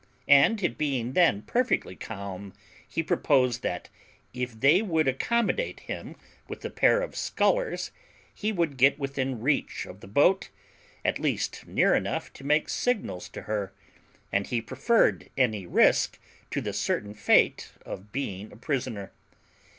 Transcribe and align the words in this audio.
And, 0.27 0.63
it 0.63 0.79
being 0.79 1.13
then 1.13 1.43
perfectly 1.43 1.95
calm, 1.95 2.53
he 2.87 3.03
proposed 3.03 3.61
that, 3.61 3.87
if 4.33 4.59
they 4.59 4.81
would 4.81 5.07
accommodate 5.07 5.81
him 5.81 6.15
with 6.47 6.65
a 6.65 6.71
pair 6.71 7.01
of 7.01 7.15
scullers, 7.15 7.91
he 8.33 8.51
could 8.51 8.77
get 8.77 8.97
within 8.97 9.41
reach 9.41 9.85
of 9.85 9.99
the 9.99 10.07
boat, 10.07 10.49
at 11.05 11.19
least 11.19 11.67
near 11.67 11.93
enough 11.93 12.33
to 12.33 12.43
make 12.43 12.67
signals 12.67 13.29
to 13.29 13.43
her; 13.43 13.73
and 14.31 14.47
he 14.47 14.59
preferred 14.59 15.29
any 15.37 15.67
risque 15.67 16.17
to 16.49 16.61
the 16.61 16.73
certain 16.73 17.13
fate 17.13 17.71
of 17.85 18.11
being 18.11 18.51
a 18.51 18.57
prisoner. 18.57 19.11